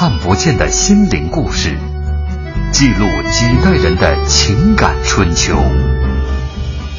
[0.00, 1.76] 看不见的心灵故事，
[2.70, 5.60] 记录几代人的情感春秋。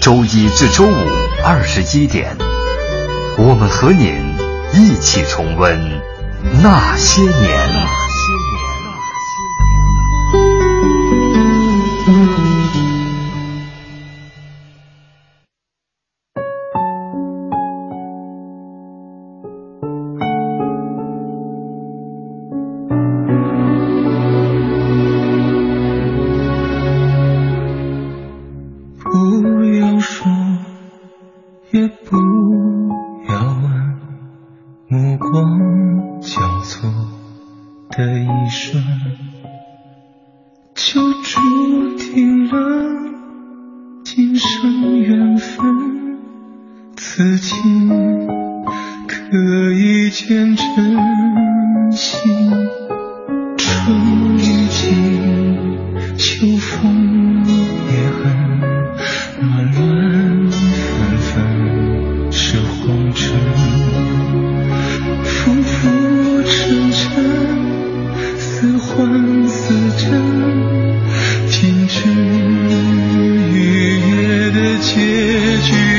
[0.02, 1.07] 周一至周五
[1.42, 2.36] 二十一点，
[3.38, 4.36] 我们和您
[4.74, 5.80] 一起重温
[6.62, 7.99] 那些年。
[68.60, 70.12] 似幻似真
[71.50, 72.10] 停止
[73.54, 75.98] 雨夜的结局。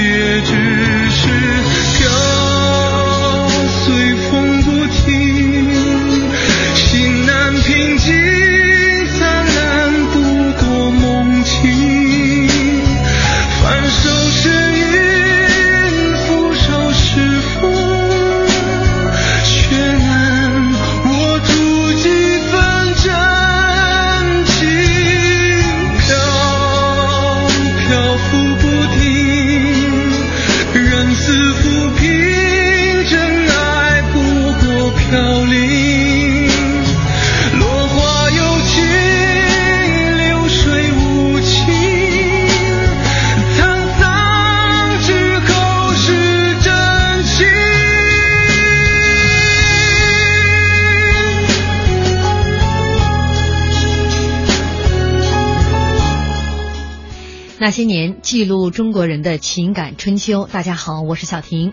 [58.31, 60.47] 记录中国人的情感春秋。
[60.47, 61.73] 大家好，我是小婷。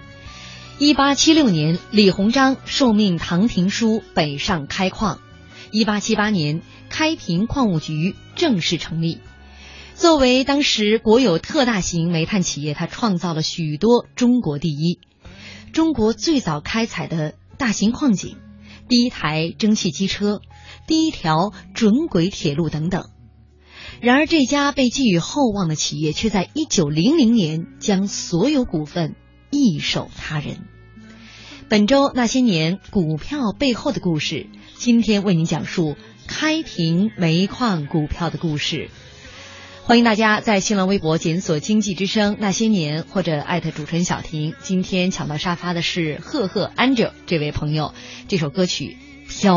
[0.79, 5.19] 一八七六年，李鸿章受命唐廷枢北上开矿。
[5.69, 9.19] 一八七八年，开平矿务局正式成立。
[9.93, 14.99] 作为当时国有特大型煤炭企业，它创造了许多中国第一：
[15.73, 18.35] 中国最早开采的大型矿井、
[18.89, 20.41] 第一台蒸汽机车、
[20.87, 23.11] 第一条准轨铁路等等。
[23.99, 29.15] 然而，这家被寄予厚望的企业却在一九零零年将所有股份
[29.49, 30.59] 易手他人。
[31.67, 35.95] 本周那些年股票背后的故事，今天为您讲述
[36.27, 38.89] 开平煤矿股票的故事。
[39.83, 44.53] 欢迎大家在新浪微博检索“经济之声那些年”或者艾特主持人小婷。
[44.61, 47.93] 今天抢到沙发的是赫赫 Angel 这位朋友，
[48.27, 48.97] 这首歌曲
[49.39, 49.55] 《飘》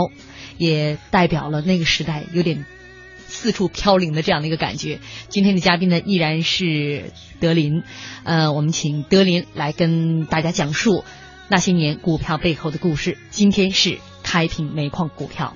[0.56, 2.64] 也代表了那个时代有点。
[3.30, 5.00] 四处飘零的这样的一个感觉。
[5.28, 7.82] 今天的嘉宾呢，依然是德林。
[8.24, 11.04] 呃，我们请德林来跟大家讲述
[11.48, 13.16] 那些年股票背后的故事。
[13.30, 15.54] 今天是开平煤矿股票。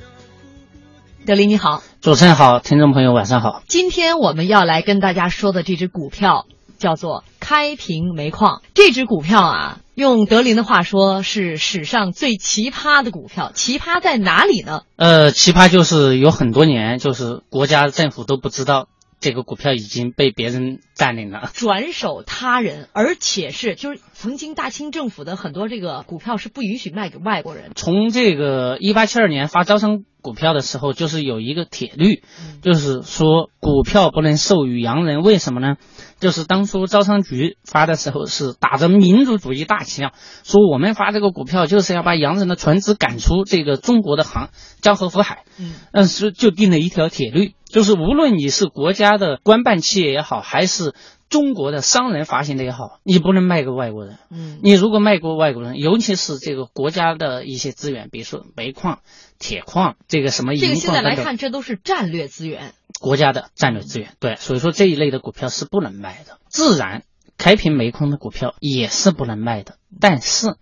[1.26, 3.62] 德林你好，主持人好，听众朋友晚上好。
[3.66, 6.46] 今天我们要来跟大家说的这只股票
[6.78, 8.62] 叫做开平煤矿。
[8.74, 9.78] 这只股票啊。
[9.94, 13.52] 用德林的话说，是史上最奇葩的股票。
[13.54, 14.82] 奇葩在哪里呢？
[14.96, 18.88] 呃，奇葩就是有很多年，就是国家政府都不知道
[19.24, 27.70] 这个股票已经被别人占领了，转手他人，而且是就是曾经大清政府的很多这个股票是不允许卖给外国人。
[27.74, 32.22] 从这个一八七二年发招商股票的时候，就是有一个铁律，
[32.60, 35.22] 就是说股票不能授予洋人。
[35.22, 35.76] 为什么呢？
[36.20, 40.12] 就是当初招商局发的时候是打着民族主义大旗啊，
[40.42, 44.50] 说我们发这个股票就是要把洋人的船只赶出这个中国的航
[44.82, 50.94] 江河福海，嗯，但是就定了一条铁律，就是无论你是国家的官办企业也好，还是。
[51.30, 54.18] 中国的商人发行的也好，你不能卖给外国人。
[54.30, 59.00] 嗯，你如果卖给外国人，尤其是这个国家的一些资源，比如说煤矿、
[59.40, 64.12] 铁矿，这个什么银矿这个现在来看，这都是战略资源，国家的战略资源。
[64.20, 66.38] 对，所以说这一类的股票是不能卖的。
[66.46, 67.02] 自然，
[67.36, 69.78] 开平煤矿的股票也是不能卖的。
[70.00, 70.54] 但是，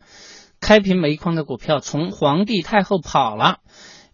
[0.58, 3.58] 开平煤矿的股票从皇帝太后跑了，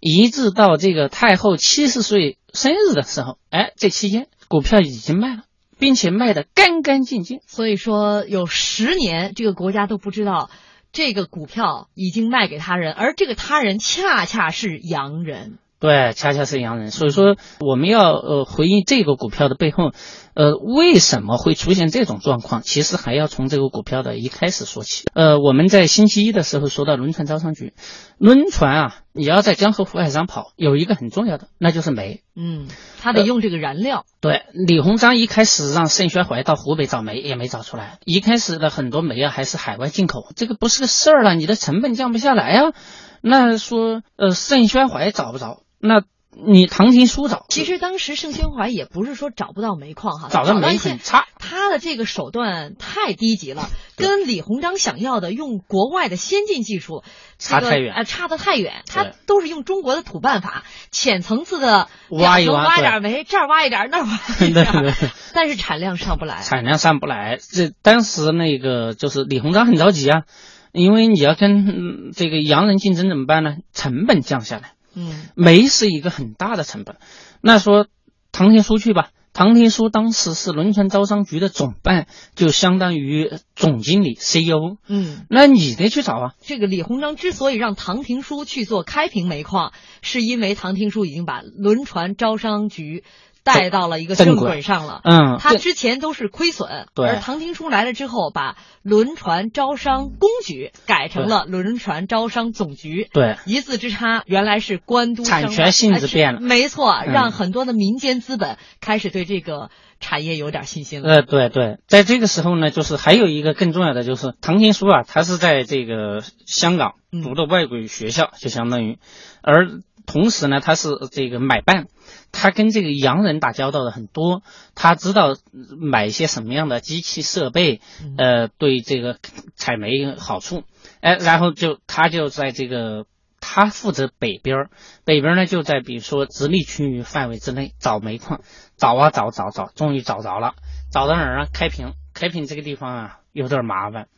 [0.01, 5.43] 一直到这个太后七十岁生日的时候，哎，这期间股票已经卖了。
[5.81, 10.51] 并且卖得干干净净，所以说有十年，这个国家都不知道
[10.91, 15.59] 这个股票已经卖给他人，而这个他人恰恰是洋人。
[15.81, 16.91] 对，恰恰是洋人。
[16.91, 19.93] 所以说，我们要呃回应这个股票的背后，
[20.35, 22.63] 呃，为什么会出现这种状况？
[22.63, 25.05] 其实还要从这个股票的一开始说起。
[25.15, 27.75] 呃，我们在星期一的时候说到轮船招商局，
[28.19, 32.23] 轮船啊，你要在江河湖海上跑，有一个很重要的，那就是煤。
[32.35, 32.67] 嗯，
[33.01, 34.05] 他得用这个燃料。
[34.21, 37.99] 对，李鸿章一开始让盛宣怀到湖北找煤，也没找出来。
[38.05, 42.73] 一开始的很多煤啊，还是海外进口，这个不是个事儿了，你的成本降不下来呀。
[43.21, 45.63] 那说，呃，盛宣怀找不着。
[45.81, 57.03] 那你唐廷枢找，其实当时盛宣怀也不是说找不到煤矿哈，找的煤很差，他的这个手段太低级了，跟李鸿章想要的用国外的先进技术
[57.39, 58.83] 差太远，啊，差得太远。
[58.87, 64.95] 他都是用中国的土办法，浅层次的挖一挖，挖点煤，这儿挖一点，那儿挖一 点，
[65.35, 67.39] 但是产量上不来，产量上不来。
[67.41, 70.23] 这当时那个就是李鸿章很着急啊，
[70.71, 73.57] 因为你要跟这个洋人竞争怎么办呢？
[73.73, 74.75] 成本降下来。
[74.95, 76.97] 嗯，煤是一个很大的成本。
[77.41, 77.87] 那说
[78.33, 84.79] 唐廷枢去吧，唐廷枢当时是轮船招商局的总办，就相当于总经理 CEO。
[84.87, 86.35] 嗯，那你得去找啊。
[86.41, 93.05] 这个李鸿章之所以让唐廷枢去做开平煤矿，是因为唐廷枢已经把轮船招商局。
[93.55, 97.09] 带到了一个正轨上了，嗯，他之前都是亏损，对。
[97.09, 109.71] 而唐廷枢来了之后，把轮船招商公局改成了轮船招商总局，对，一字之差，原来是官督产权性质变了，没错，让很多的民间资本开始对这个
[110.01, 111.09] 产业有点信心了。
[111.09, 118.99] 呃，对对，在这个时候呢，就是还有一个更重要的，就是唐廷枢啊，他是在这个香港读的外国语学校，就相当于，
[119.43, 119.69] 而
[120.07, 121.87] 同时呢，他是这个买办。
[122.33, 124.43] 他跟这个洋人打交道的很多，
[124.75, 125.37] 他知道
[125.77, 127.81] 买一些什么样的机器设备，
[128.17, 129.19] 呃，对这个
[129.57, 130.63] 采煤好处，
[131.01, 133.07] 哎，然后就他就在这个
[133.41, 134.69] 他负责北边
[135.05, 138.41] 北边呢就在比如说直隶区域范围之内找煤矿，
[138.77, 140.55] 找啊找找找，终于找着了，
[140.93, 141.49] 找到哪儿啊？
[141.53, 144.09] 开平，开平这个地方啊有点麻烦，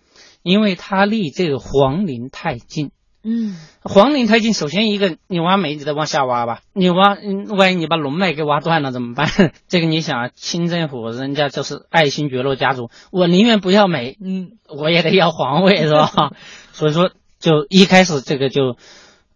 [0.43, 2.91] 因为它离这个黄陵太近。
[3.23, 7.19] 嗯，黄陵太近，首先一个，你挖煤你得往下挖吧，你挖，
[7.51, 9.29] 万一你把龙脉给挖断了怎么办？
[9.69, 16.33] 这个你想，清政府人家就是爱新觉罗家族，我宁愿不要煤，嗯，我也得要皇位，是吧？
[16.73, 18.77] 所以说，就一开始这个就，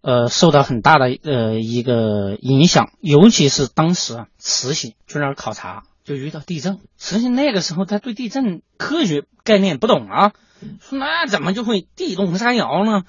[0.01, 10.31] 呃，受到很大的呃一个影响，尤其是当时啊，慈禧去那儿考察，就遇到地震，慈禧那个时候他对地震科学概念不懂啊。
[10.81, 13.03] 说那怎么就会地动山摇呢？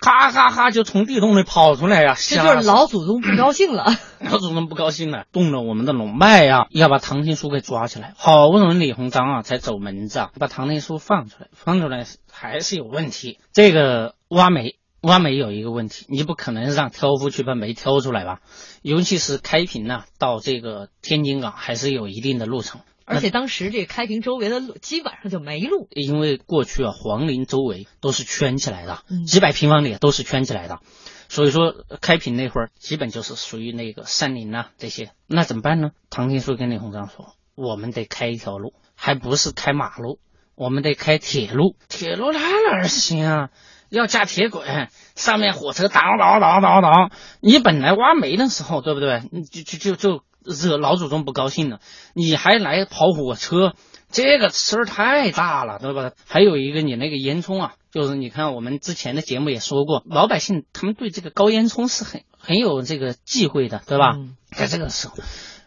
[0.00, 2.14] 咔咔咔就从地洞里跑出来呀！
[2.16, 3.84] 这就是老祖宗不高兴了。
[4.20, 8.14] 老祖宗不高兴了，动了我们的龙脉呀，要把唐廷枢给抓起来。
[8.16, 13.38] 好不容易李鸿章啊才走门子啊，把唐廷枢放出来，放出来还是有问题。
[13.52, 18.40] 这个挖煤，挖煤有一个问题，你不可能让挑夫去把煤挑出来吧？
[18.82, 22.80] 尤其是开平呢，到这个天津港还是有一定的路程。
[23.08, 30.80] 而且当时这开平周围的路基本上就没路，因为过去啊，皇陵周围都是圈起来的，几百平方里都是圈起来的，
[31.28, 35.92] 所以说开平那会儿基本就是属于那个山林呐这些，那怎么办呢？
[36.10, 40.20] 唐廷枢跟李鸿章说，我们得开一条路，还不是开马路，
[40.54, 43.48] 我们得开铁路，铁路那哪行啊？
[43.88, 44.66] 要架铁轨，
[45.14, 47.10] 上面火车当当当当当，
[47.40, 49.22] 你本来挖煤的时候，对不对？
[49.50, 50.22] 就就就就。
[50.48, 51.80] 惹老祖宗不高兴了，
[52.14, 53.74] 你还来跑火车，
[54.10, 56.12] 这个事儿太大了，对吧？
[56.26, 64.16] 还有一个，你那个烟囱啊，就是你看我们之前的节目也说过，老百姓他们对这个高烟囱是很很有这个忌讳的，对吧？
[64.56, 65.14] 在这个时候，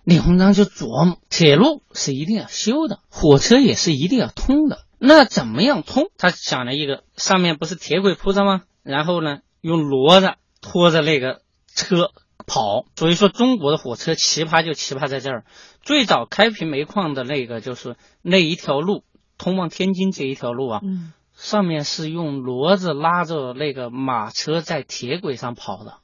[0.03, 6.07] 李鸿章就琢磨，铁路是一定要修的，火车也是一定要通的，那怎么样通？
[6.17, 8.63] 他想了一个，上面不是铁轨铺着吗？
[8.81, 11.41] 然后呢，用骡子拖着那个
[11.75, 12.09] 车。
[12.41, 15.45] 跑，所以说中国的火车奇葩就奇葩在这儿。
[15.81, 19.03] 最早开平煤矿的那个就是那一条路，
[19.37, 25.97] 通往天津这一条路啊，嗯，上面是用骡子拉着那个马车在铁轨上跑的，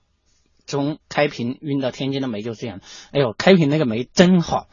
[0.66, 2.80] 从开平运到天津的煤就这样。
[3.12, 4.68] 哎呦，开平那个煤真好，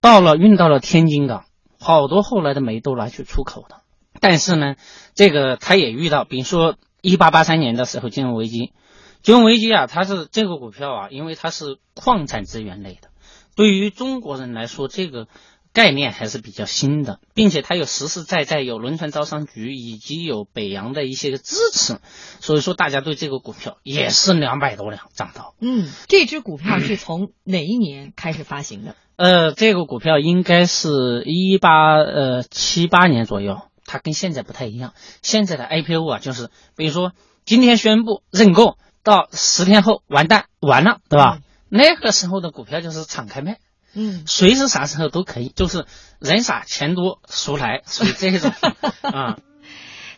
[0.00, 1.44] 到了运到了天津港，
[1.80, 3.80] 好多后来的煤都拿去出口的。
[4.20, 4.76] 但是呢，
[5.14, 8.72] 这个他也遇到，比如说一八八三年的时候金融危机。
[9.22, 13.08] 金融危机啊，它是这个股票啊，因为它是矿产资源类的，
[13.54, 15.28] 对于中国人来说，这个
[15.72, 21.98] 概念还是比较新的，并且它有实实在在有轮船招商局以及有北洋的一些个支持，
[22.40, 25.54] 所以说大家对这个股票也是两百多两涨到。
[25.60, 28.96] 嗯，这只股票是从哪一年开始发行的？
[29.16, 33.60] 呃，这个股票应该是一八呃七八年左右。
[33.84, 34.94] 它跟现在不太一样。
[35.20, 37.12] 现在的 IPO 啊，就是比如说
[37.44, 41.38] 今天宣布认购，到十天后完蛋完了，对吧？
[41.68, 43.58] 那个时候的股票就是敞开卖，
[43.94, 45.86] 嗯，随时啥时候都可以，就是
[46.18, 48.52] 人傻钱多熟来，属于这种
[49.02, 49.38] 啊。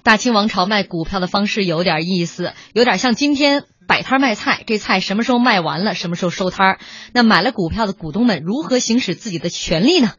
[0.02, 6.78] 大清王朝卖股票的方式有点意思，有点像今天摆摊卖菜，这菜什么时候卖完了，什么时候收摊儿。
[7.12, 10.12] 那买了股票的股东们如何行使自己的权利呢？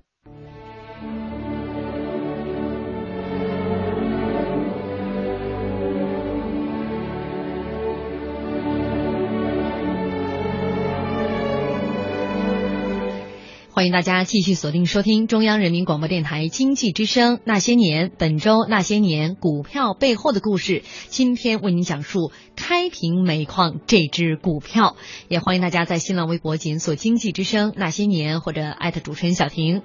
[13.76, 24.96] 欢迎大家继续锁定收听中央人民广播电台经济之声《那些年》，本周《那些年》股票背后的故事，今天为您讲述开平煤矿这只股票。
[25.28, 29.82] 也欢迎大家在新浪微博检索“经济之声那些年”或者艾特主持人小婷。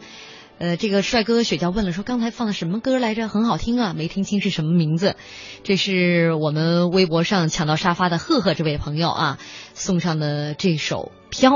[0.59, 3.29] 呃，这个帅哥雪娇问了，说刚才放的什么歌来着？
[3.29, 5.15] 很好听啊，没听清是什么名字。
[5.63, 9.39] 这是我们微博上抢到沙发的赫赫这位朋友啊
[9.75, 11.51] 送上的这首《飘》。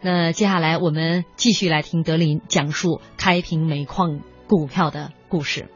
[0.00, 5.68] 那接下来我们继续来听德林讲述开平煤矿股票的故事。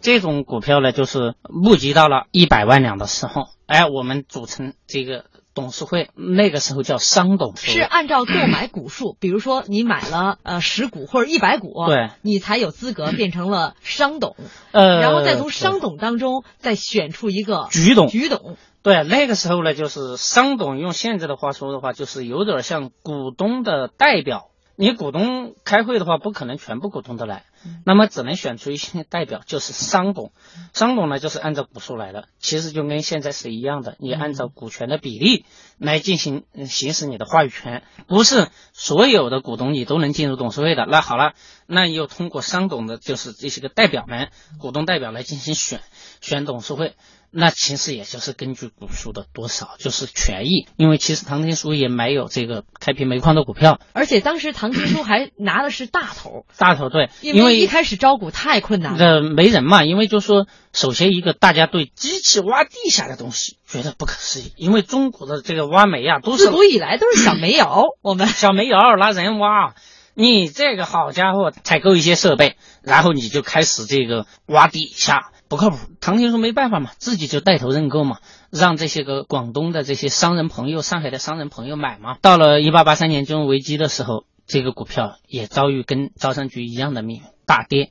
[0.00, 5.26] 这种股票呢，就是募集到了一百万两的时候，哎，我们组成这个。
[5.54, 14.36] 董事会那个时候叫商董，是按照购买股数，比如说你买了呃十股或者一百股，对，你才有资格变成了商董，
[14.70, 24.51] 呃，然后再从商董当中再选出一个局董，局董，对，那个时候呢，就是商董，用现在的话说的话，就是有点像股东的代表。
[24.76, 27.44] 你股东开会的话，不可能全部股东都来，
[27.84, 30.32] 那么只能选出一些代表，就是商董。
[30.72, 35.44] 商董呢，就是按照股数来的，其实就跟现在是一样的，你按照股权的比例
[35.78, 40.86] 来进行行使你的话语权，不是所有的股东你都能进入董事会的。
[40.86, 41.34] 那好了，
[41.66, 45.80] 那又通过商董的，就是这些个代表们，股东代表来进行选
[46.20, 46.94] 选董事会。
[47.34, 50.68] 那其实也就是根据股数的多少，就是权益。
[50.76, 59.82] 因为其实唐天书也没有这个开平煤矿的股票，而且当时唐天书还拿的是大头，大头对，因为一开始招股太困难了，呃，没人嘛。
[59.82, 69.74] 因为就说，首先一个大家对机器挖地下的东西觉得不可思议，因为中国的这个挖煤啊，都是自古以来都是小煤窑，我们小煤窑拿人挖，
[70.14, 75.30] 你这个好家伙，采购一些设备，然后你就开始这个挖地下。
[75.52, 82.16] 不靠谱，唐天书没办法嘛，自己就带头认购嘛，让这些个广东的这些商人朋友、上海的商人朋友买嘛。
[82.22, 87.90] 到了一八八三年金融危机的时候，这个股票也遭遇跟招商局一样的命运，大跌。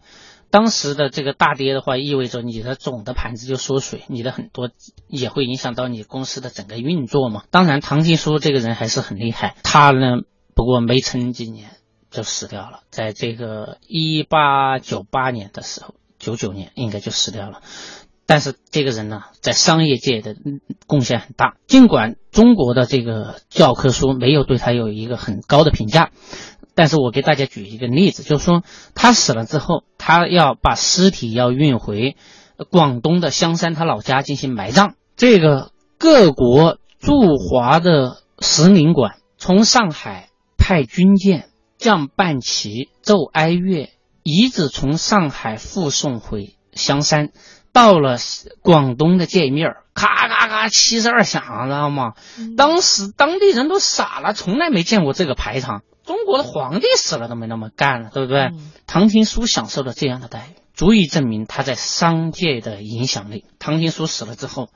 [0.49, 4.71] 当时的这个大跌的话，意味着你的总的盘子就缩水，你的很多
[5.07, 7.43] 也会影响到你公司的整个运作嘛。
[7.51, 10.21] 当然，唐天书这个人还是很厉害，他呢
[10.55, 11.69] 不过没撑几年
[12.09, 15.93] 就死掉了，在这个一八九八年的时候。
[16.21, 17.61] 九九年应该就死掉了，
[18.27, 20.35] 但是这个人呢，在商业界的
[20.85, 21.55] 贡献很大。
[21.65, 26.11] 尽管中国的这个教科书没有对他有一个很高的评价，
[26.75, 28.63] 但是我给大家举一个例子，就是说
[28.93, 32.15] 他死了之后，他要把尸体要运回
[32.69, 34.93] 广东的香山他老家进行埋葬。
[35.17, 41.49] 这个各国驻华的使领馆从上海派军舰
[41.79, 43.89] 降半旗奏哀乐。
[44.23, 47.31] 遗址从上海护送回香山，
[47.71, 48.17] 到了
[48.61, 52.13] 广东的界面咔咔咔七十二响，知道吗？
[52.55, 55.81] 当时当地人都傻了，从来没见过这个排场。
[56.03, 58.49] 中国的皇帝死了都没那么干了，对不对？
[58.87, 63.45] 唐廷枢享受了这样的待遇，足以证明他在商界的影响力。
[63.59, 64.69] 唐廷枢死了之后，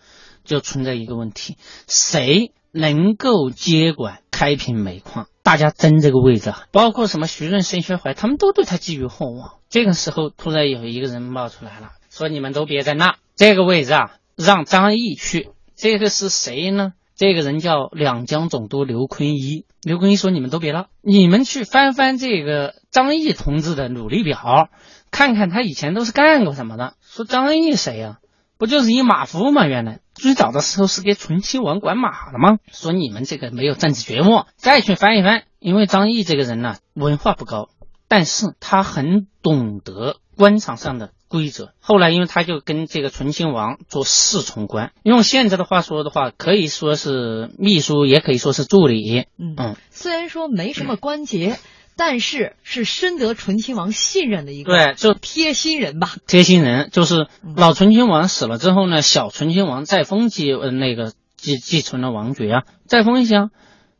[0.44, 5.28] 就存在一个问题：谁能够接管开平煤矿？
[5.44, 9.60] 大家争这个位置啊，包括什么徐润、盛宣怀，他们都对他寄予厚望。
[9.70, 16.94] 这个时候，突然有一个人冒出来了，说：“你们都别在那这个位置啊，让张毅去。”这个是谁呢？
[17.16, 19.66] 这个人叫两江总督刘坤一。
[19.82, 24.70] 刘坤一说：“你们都别闹，你们去翻翻这个张毅同志的努力表，
[25.12, 28.18] 看看他以前都是干过什么的。”说张毅谁呀？
[28.58, 29.68] 不就是一马夫吗？
[29.68, 32.58] 原来最早的时候是给醇亲王管马的吗？
[32.72, 35.44] 说你们这个没有政治觉悟，再去翻一翻。
[35.60, 37.70] 因为张毅这个人呢，文化不高，
[38.08, 41.74] 但是他很懂得官场上的规则。
[41.80, 49.26] 后来，因为他就跟这个醇亲王做侍从官，用现在的话说的话，可以说是秘书，也可以说是助理。
[49.38, 51.58] 嗯嗯，虽然说没什么官阶。
[51.98, 56.16] 但是是深得醇亲王信任的一个对，就贴心人吧。
[56.28, 62.64] 贴心人就是老醇亲王死了之后呢，小醇亲王再封继那个继继承了王爵啊。
[62.86, 63.50] 再封一下，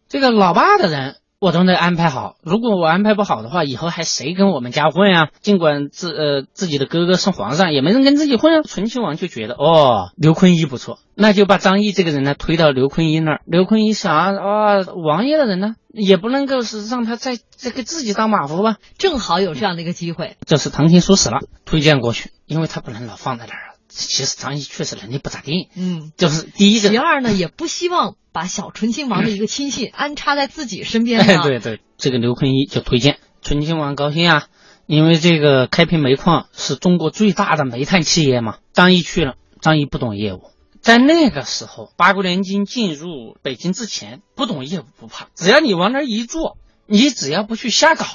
[0.10, 2.36] 这个老爸的人我都得安排好。
[2.42, 5.30] 如果我安排不好的话，以后还谁跟我们家混啊？
[5.42, 8.62] 尽管自呃自己的哥哥是皇上，也没人跟自己混啊。
[8.64, 13.42] 醇亲王就觉得哦，刘坤一不错，那就把张毅这个人呢推到刘坤一那儿。
[13.46, 18.78] 刘坤一想啊，王爷的人呢，也不能够是让他在这个自己当马夫吧？
[18.98, 20.38] 正好有这样的一个机会。
[20.46, 23.65] 这是唐廷枢死了，推荐过去，因为他不能老放在那儿。
[23.98, 26.90] 其实张毅确实能力不咋地，嗯，就是第一个。
[26.90, 31.22] 其二呢，也不希望把小醇亲王的一个亲信安插在自己身边。
[31.26, 34.48] 哎，对对，这个刘坤一就推荐醇亲王高兴啊，
[34.86, 38.58] 因为这个开平煤矿是中国最大的煤炭企业嘛。
[38.74, 48.06] 张毅去了，张毅不懂业务，在那个时候，八国联军进入北京之前，不懂业务不怕，只要你往那一坐，你只要不去瞎搞。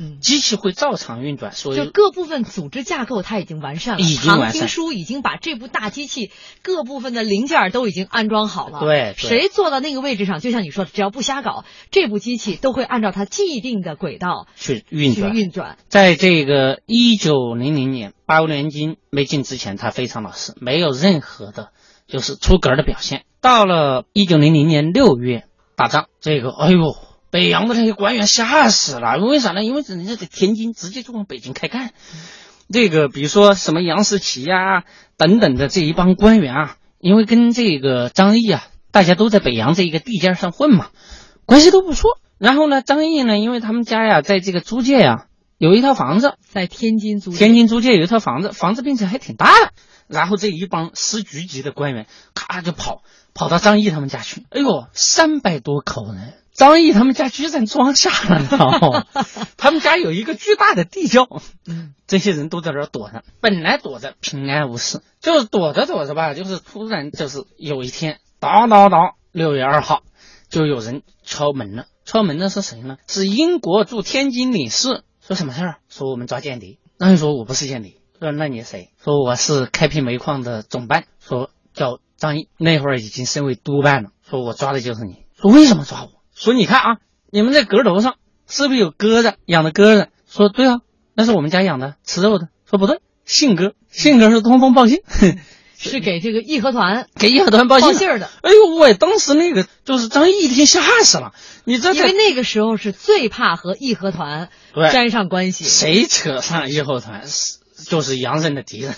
[0.00, 4.00] 嗯，机器会照常运转，所以就各部分组织架构它已经完善了。
[4.00, 4.60] 已经完善。
[4.60, 6.30] 唐廷枢已经把这部大机器
[6.62, 8.78] 各部分的零件都已经安装好了。
[8.78, 15.32] 对，谁坐到那个位置上，就像你说的，只要不瞎搞，这部机器都会按照它既定的轨道去运转。
[15.32, 15.78] 去运转。
[15.88, 21.70] 在这个一九零零年八国联军没进之前，他非常老实，没有任何的，
[22.06, 23.24] 就是出格的表现。
[23.40, 25.42] 到了一九零零年六月
[25.74, 27.07] 打仗，这个，哎呦。
[27.30, 29.62] 北洋的那些官员吓死了，为啥呢？
[29.62, 31.90] 因为人家在天津直接就往北京开干。
[32.72, 34.84] 这个比如说什么杨士奇呀
[35.16, 40.88] 等等的这一帮官员啊，因为跟这个张毅啊，大家都在北洋这一个地界上混嘛，
[41.44, 42.18] 关系都不错。
[42.38, 45.26] 然后呢，张毅呢，因为他们家呀，在这个租界呀
[45.58, 49.72] 有一套房子，在天津租天津租界有一套房子，房子并且还挺大的。
[50.06, 53.02] 然后这一帮司局级的官员，咔就跑
[53.38, 54.44] 跑到张毅他们家去。
[54.50, 56.34] 哎呦，三百多口人。
[56.52, 59.06] 张毅他们家居然装下了，你知道吗？
[59.56, 61.28] 他们家有一个巨大的地窖，
[62.08, 70.02] 这些人都在这儿躲着，本来躲着平安无事，就是躲着躲着吧，就是突然就是有一天，当当当，六月二号，
[70.48, 71.86] 就有人敲门了。
[72.04, 72.96] 敲门的是谁呢？
[73.06, 75.76] 是英国驻天津领事，说什么事儿？
[75.88, 76.78] 说我们抓间谍。
[76.98, 78.90] 那人说我不是间谍，说那你谁？
[79.04, 86.10] 说我是开辟煤矿的总办，说叫张毅，那会儿已经升为督办了，说我抓的就是你，说为什么抓我？
[86.34, 86.96] 说你看啊，
[87.30, 88.16] 你们这阁楼上
[88.48, 90.08] 是不是有鸽子养的鸽子？
[90.28, 90.80] 说对啊，
[91.14, 92.48] 那是我们家养的，吃肉的。
[92.68, 94.98] 说不对，信鸽，信鸽是通风报信，
[95.78, 98.28] 是给这个义和团 给义和团报信的。
[98.42, 101.32] 哎呦喂，当时那个就是张毅一听吓死了，
[101.64, 104.50] 你这因为那个时候是最怕和义和团
[104.92, 108.94] 沾上关系，谁扯上义和团是就是洋人的敌人，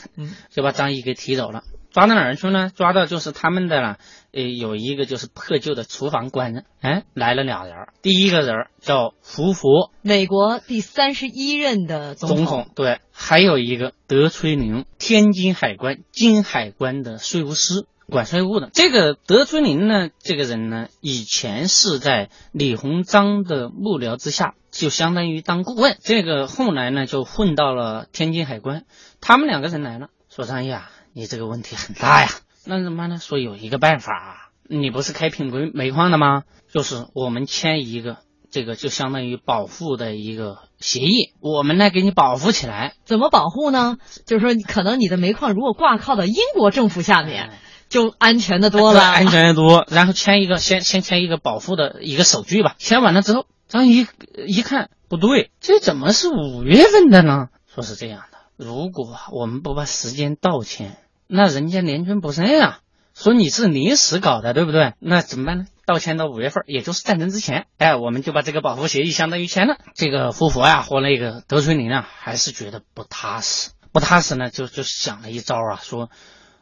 [0.50, 1.62] 就把张毅给提走了。
[1.92, 2.70] 抓到哪儿去呢？
[2.74, 3.98] 抓到就是他们的了，
[4.33, 7.88] 呃，有一个就是破旧的厨房关着，哎，来了俩人。
[8.00, 18.70] 第一个人叫胡佛，美国第三十一任的总统，对，还有一个德崔宁，天津海关金海关的税务师，管税务的。
[18.72, 25.96] 这个德崔林呢，这个人呢，以前是在李鸿章的幕僚之下，就相当于当顾问。
[26.00, 28.85] 这个后来呢，就混到了天津海关。
[29.20, 30.88] 他们两个人来了，说张毅啊。
[31.12, 32.29] 你这个问题很大呀，
[32.64, 33.18] 那怎么办呢？
[33.18, 36.42] 说有一个办法，你不是开平煤煤矿的吗？
[36.73, 38.18] 就是我们签一个
[38.51, 42.94] 这个就相当于保护的一个协议，我们来给你保护起来。
[43.05, 43.96] 怎么保护呢？
[44.27, 47.51] 就是说，可能你的煤矿如果挂靠到英国政府下面，
[47.88, 49.85] 就安全的多了，安全的多。
[49.90, 52.77] 然后签一个，先先签一个保护的一个手续吧。
[52.79, 54.07] 签完了之后，张一
[54.46, 57.49] 一看不对，这怎么是五月份的呢？
[57.73, 58.29] 说是这样的。
[58.62, 62.81] 如果我们不把时间倒签，那人家联军不认啊，
[63.14, 64.92] 说你是临时搞的，对不对？
[64.99, 65.64] 那怎么办呢？
[65.87, 69.79] 倒签到五月份，也就是战争之前，哎，我们就把这个保护协议相当于签了。
[69.94, 76.11] 这个胡佛呀和那个德崔林啊，还是觉得不踏实，不踏实呢，就就想了一招啊，说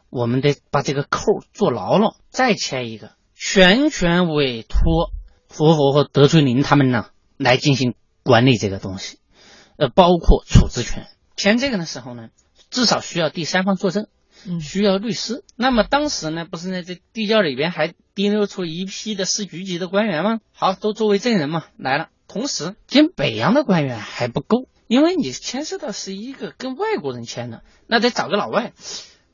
[0.09, 5.11] 我们得把这个扣做牢了，再签一个，全权委托
[5.49, 9.19] 胡佛和德崔林他们呢来进行管理这个东西，
[9.75, 11.05] 呃，包括处置权。
[11.39, 12.29] 签这个的时候呢，
[12.69, 14.07] 至少需要第三方作证，
[14.59, 15.45] 需要律师。
[15.55, 20.41] 那么当时呢，不是在这地窖里边还滴溜出一批的市局级的官员吗？
[20.51, 22.09] 好，都作为证人嘛来了。
[22.27, 28.73] 同时，兼北洋的官员还不够，因为你牵涉到是一个跟外国人签的，那得找个老外，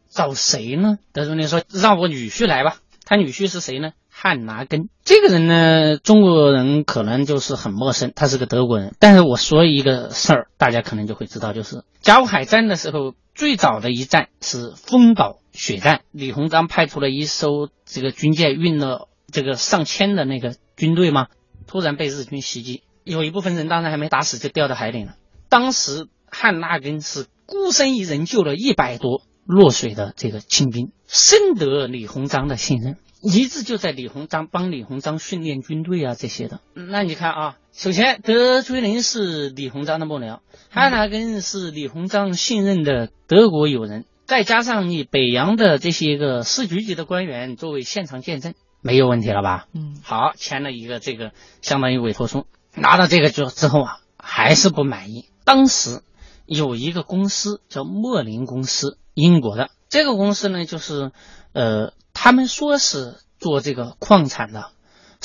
[0.10, 1.00] 找谁呢？
[1.12, 2.78] 德宗林说让我女婿来吧。
[3.04, 3.94] 他女婿是谁呢？
[4.18, 8.96] 汉拿根这个人呢，中国人可能就是很陌生，他是个德国人。
[8.98, 21.28] 但是我说一个事儿，大家可能就会知道，就是甲午海战的时候，最早的一战是丰岛血战，李鸿章派出了一艘这个军舰，运了这个上千的那个军队嘛，
[21.68, 25.16] 突然被日军袭击，有一部分人当然还没打死，就掉到海里了。
[25.50, 32.96] 当时汉纳根是孤身一人救了一百多落水的这个清兵，深得李鸿章的信任。
[33.26, 36.60] 一直就在李鸿章帮李鸿章训练军队啊这些的。
[36.76, 49.66] 那你看啊，首先德崔林是李鸿章的幕僚，汉纳根是李鸿章信任的德国友人，再加上你北洋的这些个市局级的官员作为现场见证，没有问题了吧？
[49.74, 51.32] 嗯，好，签了一个这个
[51.64, 55.26] 相当于委托书，拿到这个之之后啊，还是不满意。
[55.44, 56.04] 当时
[56.46, 61.14] 有一个公司叫莫林公司，英国的这个公司呢，就是
[61.54, 64.72] 呃，他们说是做这个矿产的，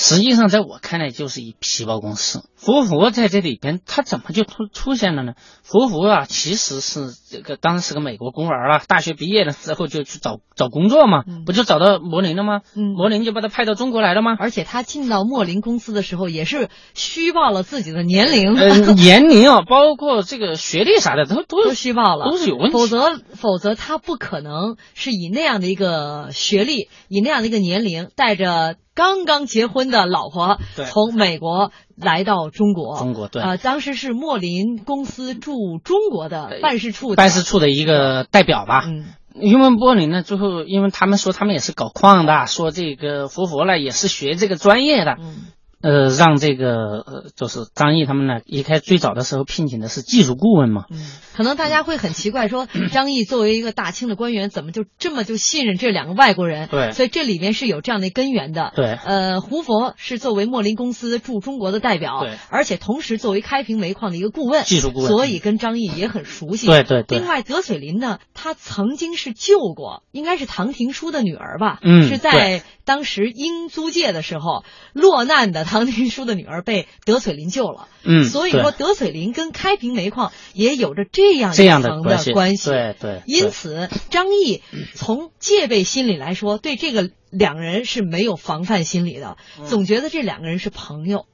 [0.03, 2.43] 实际上在我看来就是一皮包公司。
[2.57, 5.35] 福福在这里边，他怎么就出出现了呢？
[5.63, 12.61] 福福啊，其实是这个当时是个美国公务员啊，大学毕业了之后就去找找工作嘛，嗯不就找到摩林了吗？
[12.75, 14.37] 嗯摩林就把他派到中国来了吗？
[14.39, 30.85] 而且他进到莫林公司的时候，也是虚报了自己的年龄，呃，年龄啊，包括这个学历啥的，都都都虚报了，都是有问题否则，否则他不可能是以那样的一个学历，以那样的一个年龄，带着刚刚结婚的老婆对。
[30.85, 32.99] 从美国来到中国。
[32.99, 33.41] 中国对。
[33.41, 38.83] 呃，当时是莫林公司驻中国的办事处办事处的一个代表吧。
[38.85, 39.07] 嗯。
[39.33, 45.37] 因为柏林呢，最后因为他们说他们也是搞矿的，说这个佛佛呢也是学这个专业的，嗯。
[45.83, 50.99] 呃，让这个呃就是张毅他们呢，一开最早的时候聘请的是技术顾问嘛，嗯，
[51.41, 56.69] 可能大家会很奇怪，说张毅作为一个大清的官员，怎么就这么就信任这两个外国人？
[56.71, 58.75] 对所以这里面是有这样的根源的。
[58.77, 66.67] 对呃，胡佛是作为莫林公司驻中国的代表，对而且同时作为开平煤矿的一个顾问，技术顾问所以跟张毅也很熟悉。
[66.67, 71.79] 对对对另外，德水林呢，他曾经是救过，应该是唐廷枢的女儿吧？
[71.81, 77.89] 嗯是在当时英租界的时候落难的唐廷枢的女儿被德水林救了。
[78.05, 82.71] 嗯，所以说德水林跟开平煤矿也有着这样这样的关系关系。
[82.71, 84.63] 对对因此张毅
[84.95, 91.27] 从戒备心理来说，对这个两人是没有防范心理的，嗯总觉得这两个人是朋友。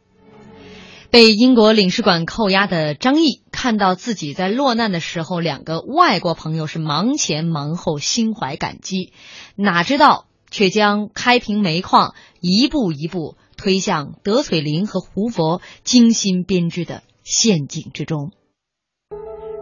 [1.09, 9.13] 被英国领事馆扣押的张毅看到自己在落难的时候，两个外国朋友是忙前忙后，心怀感激，
[9.55, 18.33] 哪知道却将开平煤矿一步一步推向德水林和胡佛精心编织的陷阱之中。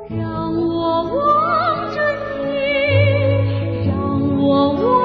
[0.08, 2.00] 让我望着
[2.44, 5.03] 你，让我望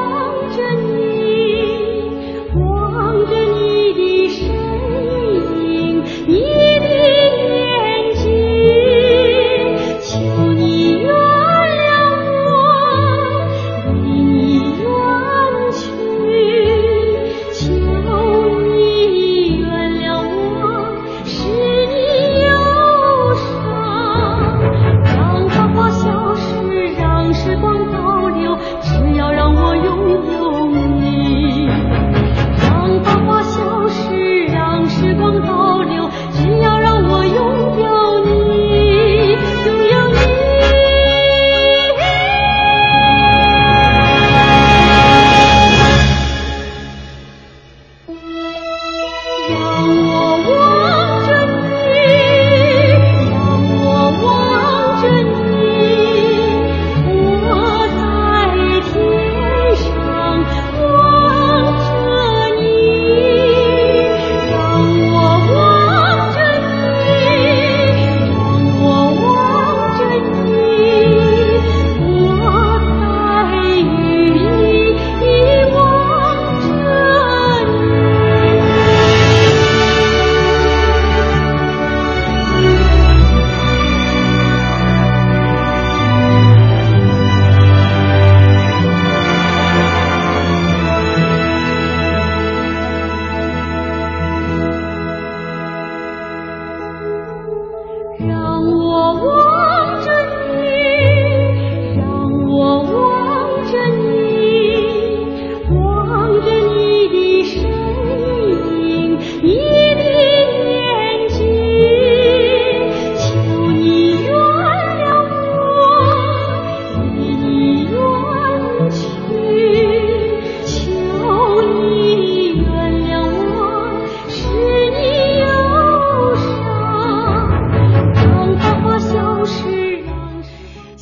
[35.19, 35.98] 光倒流，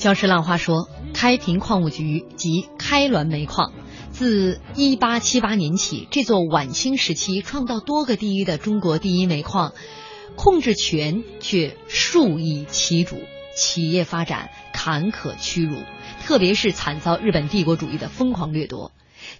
[0.07, 3.73] 时萧石浪花说，开平矿务局及开滦煤矿，
[4.09, 9.73] 自一八七八年起，这座晚清时期创造多个第一的中国第一煤矿，
[10.37, 13.17] 控制权却数以其主，
[13.53, 15.75] 企业发展坎坷屈辱，
[16.23, 18.93] 特别是惨遭日本帝国主义的疯狂掠夺。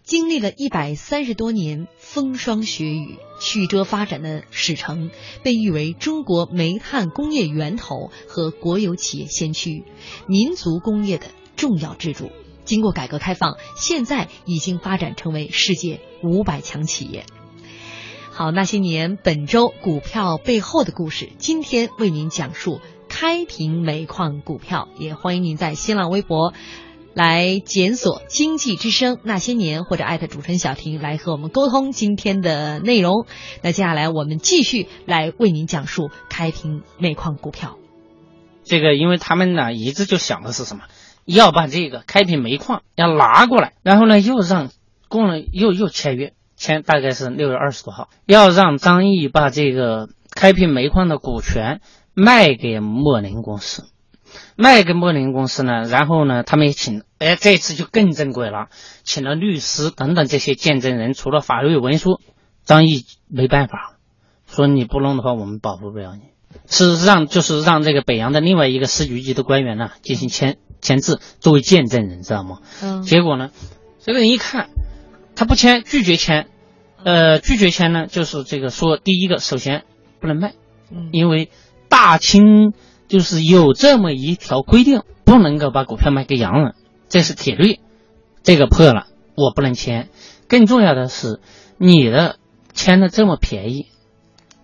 [0.04, 5.12] 经历了一百三十多年风霜雪雨，曲折发展的史城，
[5.44, 9.84] 被誉为中国煤炭工业源头和国有企业先驱，
[10.28, 12.32] 民族工业的重要支柱。
[12.66, 17.26] 经过改革开放，现在已经发展成为世界五百强企业。
[18.30, 24.90] 好，那些年本周股票背后的故事，今天为您讲述开平煤矿股票。
[25.00, 26.54] 也欢迎您在新浪微博。
[27.18, 33.26] 来检索“经济之声那些年”或者艾特主持人小婷来和我们沟通今天的内容。
[33.64, 37.80] 那接下来我们继续来为您讲述开平煤矿股票。
[38.64, 40.84] 这个，因为他们呢一直就想的是什么？
[41.26, 44.70] 要把这个开平煤矿要拿过来，然后呢又让
[45.08, 51.82] 工人又又签约，签大概是六月二十多号，要让张毅把这个开平煤矿的股权
[52.14, 53.90] 卖给莫林公司。
[54.56, 58.68] 卖给莫林公司呢，然后呢，他们也请，哎，这次就更正规了，
[59.04, 62.20] 请了律师等等这些见证人，除了法律文书，
[62.66, 63.98] 张毅没办法，
[64.48, 66.22] 说你不弄的话，我们保护不了你，
[66.68, 72.60] 是让就是让这个北洋的另外一个市局级的官员呢进行签签字作为见证人，知道吗？
[72.82, 73.04] 嗯。
[73.04, 73.52] 结果呢，
[74.00, 74.70] 这个人一看，
[75.36, 76.48] 他不签，拒绝签，
[77.04, 79.84] 呃，拒绝签呢，就是这个说，第一个，首先
[80.20, 80.54] 不能卖，
[80.92, 81.50] 嗯，因为
[81.90, 82.74] 大清。
[83.08, 86.76] 就是有这么一条规定，不能够把股票卖给洋人，
[87.10, 87.80] 这是铁律，
[88.44, 90.10] 这个破了，我不能签。
[90.48, 91.40] 更重要的是，
[91.78, 92.38] 你的
[92.74, 93.88] 签的这么便宜，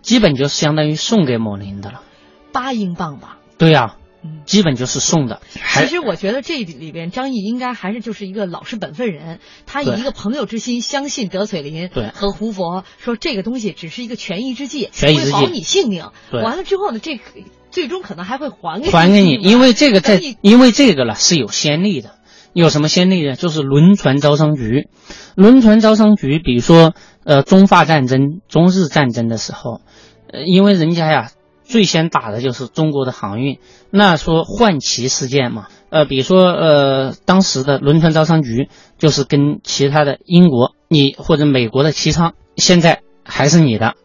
[0.01, 2.01] 基本就相当于送给某林的了，
[2.51, 3.37] 八英镑吧？
[3.57, 5.41] 对呀，嗯，基本就是送的。
[5.51, 16.11] 其实我觉得这里边张毅应该还是就是一个老实本分人，他以一个朋友之心相信德绥林和胡佛，说这个东西只是一个权宜之计，权宜之计，会保你性命。
[16.31, 17.19] 完了之后呢，这。
[17.73, 22.11] 最终可能还会还给还给你，因为这个在，因为这个了是有先例的，
[22.53, 23.35] 有什么先例呢？
[23.35, 24.87] 就是轮船招商局，
[25.35, 29.81] 轮船招商局，比如说呃中法战争、中日战争的时候，
[30.31, 31.31] 呃因为人家呀
[31.63, 33.57] 最先打的就是中国的航运，
[33.89, 43.95] 那说换旗事件嘛，呃比如说呃当时的轮船招商局就是跟其他的英国你或者美国的旗舱，现在还是你的，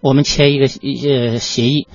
[0.00, 1.86] 我们签一个呃协议。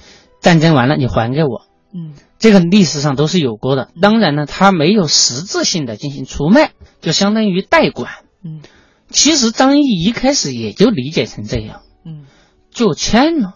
[0.43, 1.61] 战争完了，你还给我。
[1.95, 3.89] 嗯，这个历史上都是有过的。
[4.01, 8.11] 当然呢，他没有实质性的进行出卖，就相当于代管。
[8.43, 8.61] 嗯，
[9.09, 11.81] 其实张毅一开始也就理解成这样。
[12.05, 12.25] 嗯，
[12.71, 13.53] 就签了，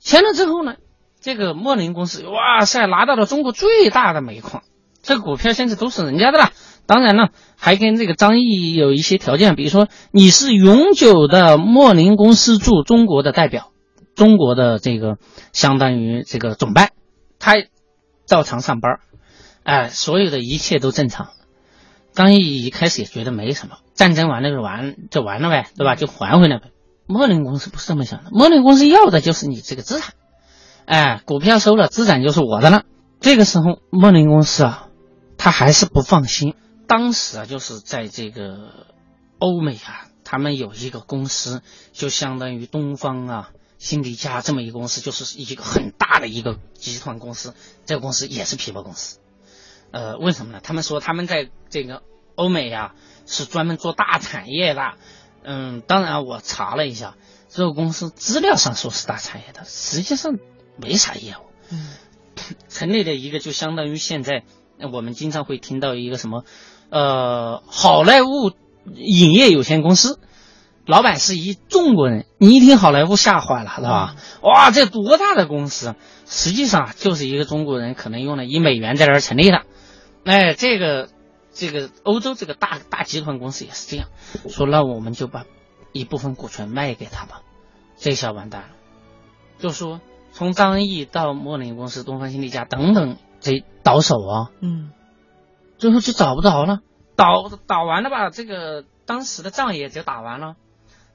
[0.00, 0.74] 签了之后呢，
[1.20, 4.62] 这个莫林公司，哇塞，拿到了中国最大的煤矿，
[5.02, 6.50] 这股票现在都是人家的了。
[6.84, 13.71] 当然了，还跟这个张毅有一些条件，比如说你是永久的莫林公司驻中国的代表。
[14.14, 15.18] 中国的这个
[15.52, 16.90] 相当于这个总办，
[17.38, 17.54] 他
[18.26, 19.00] 照常上班，
[19.62, 21.30] 哎，所有的一切都正常。
[22.12, 25.94] 张毅一开始也觉得没什么，战争完了就完就完了呗，对吧？
[25.96, 26.70] 就还回来呗。
[27.06, 30.14] 莫林公司不是这么想的，莫林公司要的就是你这个资产，
[30.84, 32.84] 哎，股票收了，资产就是我的了。
[33.20, 34.88] 这个时候，莫林公司啊，
[35.38, 36.54] 他还是不放心。
[36.86, 38.86] 当时啊，就是在这个
[39.38, 43.50] 欧美啊，他们有一个公司，就相当于东方啊。
[43.82, 47.52] 新迪加这么一个公司，就是一个很大的一个集团公司。
[47.84, 49.18] 这个公司也是皮包公司。
[49.90, 50.60] 呃，为什么呢？
[50.62, 52.04] 他们说他们在这个
[52.36, 52.94] 欧美呀
[53.26, 54.92] 是专门做大产业的。
[55.42, 57.16] 嗯，当然我查了一下，
[57.48, 60.38] 这个公司资料上说是大产业的，实际上
[60.76, 61.50] 没啥业务。
[61.70, 61.88] 嗯，
[62.68, 64.44] 成立的一个就相当于现在
[64.92, 66.44] 我们经常会听到一个什么
[66.88, 68.52] 呃好莱坞
[68.94, 70.20] 影业有限公司。
[70.84, 74.16] 老板是一中国人，你一听好莱坞吓坏了，是吧？
[74.42, 75.94] 哇，这多大的公司！
[76.26, 79.62] 实际上就是一个中国人可能用了一美元在这儿成立的。
[80.24, 81.08] 哎，这个
[81.52, 84.08] 这个欧洲这个大大集团公司也是这样
[84.48, 85.44] 说，那我们就把
[85.92, 87.42] 一部分股权卖给他吧。
[87.96, 88.68] 这下完蛋了，
[89.60, 90.00] 就说
[90.32, 94.90] 从张毅到莫林公司、东方新力家等等这倒手啊，嗯，
[95.78, 96.80] 最后就找不着了，
[97.14, 98.30] 倒倒完了吧？
[98.30, 100.56] 这个当时的仗也就打完了。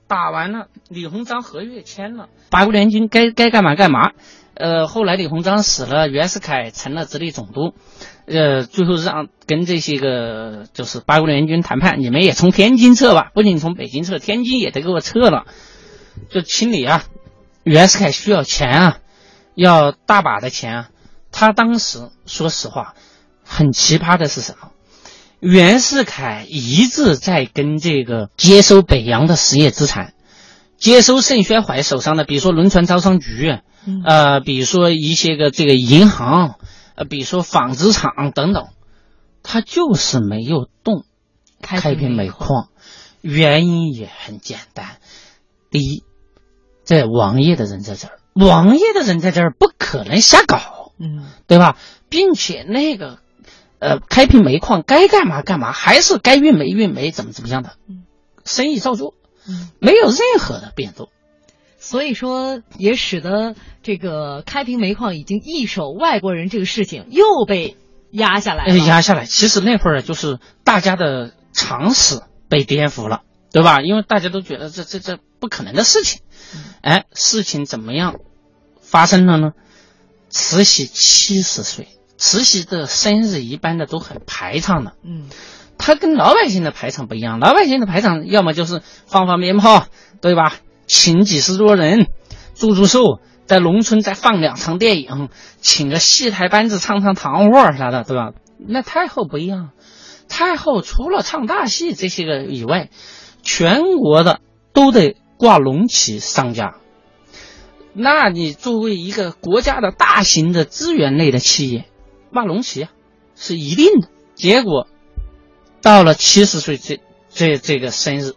[0.07, 4.11] 打完了，李鸿章合约签了，八国联军该该干嘛干嘛。
[4.53, 7.75] 呃，后来李鸿章死了，袁世凯成了直隶总督，
[8.25, 15.45] 呃，最后让跟这些个就是八国联军谈判，你们也从天津撤吧，不仅从北京撤，天津也得给我撤了，
[16.31, 17.03] 就清理啊。
[17.63, 18.97] 袁世凯需要钱啊，
[19.53, 20.89] 要大把的钱啊。
[21.31, 22.95] 他当时说实话，
[23.43, 24.71] 很奇葩的是什么？
[25.39, 30.13] 袁世凯一直在跟这个接收北洋的实业资产，
[30.77, 33.59] 接收盛宣怀手上的，比如说轮船招商局，
[34.05, 36.55] 呃，比如说一些个这个银行，
[36.95, 38.67] 呃，比如说纺织厂等等，
[39.43, 41.05] 他就是没有动
[41.61, 42.69] 开平煤矿。
[43.21, 44.97] 原因也很简单，
[45.69, 46.03] 第一，
[46.85, 51.77] 这王爷的人在这儿，王爷的人在这儿不可能瞎搞，嗯对吧？
[52.09, 53.19] 并且那个，
[53.79, 58.03] 呃，开平煤矿该干嘛干嘛，还是该运煤运煤，怎么怎么样的嗯，
[58.45, 59.13] 生意照做，
[59.47, 61.09] 嗯，没有任何的变动。
[61.79, 67.77] 所以说也使得这个开平煤矿已经易手外国人这个事情又被
[68.11, 69.25] 压下来压下来。
[69.25, 73.81] 其实那会儿就是大家的常识被颠覆了，对吧？
[73.81, 76.21] 因为大家都觉得这这这不可能的事情。
[76.81, 78.15] 哎，事情怎么样
[78.81, 79.53] 发生了呢？
[80.29, 85.29] 慈禧七十岁，慈禧的生日一般的都很排场的，嗯
[85.77, 89.85] 她跟老百姓的排场不一样，老百姓的排场要么就是放放鞭炮，
[90.21, 90.55] 对吧？
[90.87, 92.07] 请几十桌人，
[92.55, 98.31] 祝祝寿，在农村再放两场电影，请个戏台班子唱唱堂会啥的，对吧？
[98.57, 99.69] 那太后不一样，
[100.27, 102.89] 太后除了唱大戏这些个以外，
[103.43, 104.41] 全国的
[104.73, 106.77] 都得挂龙旗上架。
[107.93, 111.85] 那你作为一个国家的大型的资源类的企业，
[112.31, 112.91] 挂龙旗啊，
[113.35, 114.09] 是一定的。
[114.35, 114.87] 结果
[115.81, 118.33] 到了七十岁这这这个生日，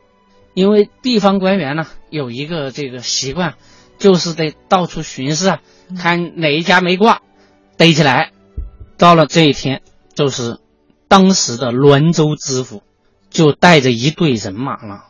[0.55, 3.55] 因为地方官员呢有一个这个习惯，
[3.99, 5.61] 就是得到处巡视啊，
[5.99, 7.23] 看哪一家没挂，
[7.77, 8.33] 逮起来。
[8.97, 9.83] 到了这一天，
[10.15, 10.59] 就是
[11.09, 12.83] 当时的滦州知府
[13.31, 15.01] 就带着一队人马呢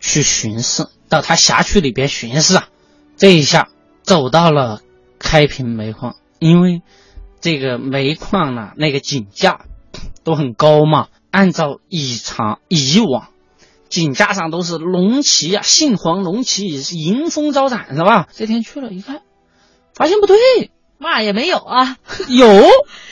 [0.00, 2.68] 去巡视，到他辖区里边巡视啊。
[3.16, 3.68] 这一下
[4.02, 4.80] 走到了
[5.18, 6.82] 开平煤矿，因为
[7.42, 9.66] 这个煤矿呢那个井架
[10.24, 13.28] 都很高嘛，按照以常以往，
[13.88, 18.28] 井架上都是龙旗啊，杏黄龙旗迎风招展是吧？
[18.32, 19.22] 这天去了一看，
[19.92, 20.36] 发现不对，
[20.98, 21.98] 嘛也没有啊，
[22.30, 22.46] 有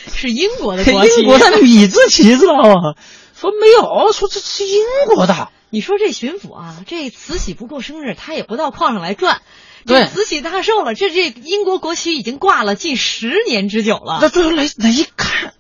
[0.07, 1.21] 是英国的国旗。
[1.23, 2.95] 英国的米字旗知道吗？
[3.35, 4.81] 说没有，说这是英
[5.15, 5.49] 国的。
[5.71, 9.41] 你说这巡抚啊，这慈禧不过生日，他也不到矿上来转。
[9.87, 14.19] 对这慈禧大寿了，这这英国国旗已经挂了近十年之久了。
[14.21, 15.55] 那最后来来一看，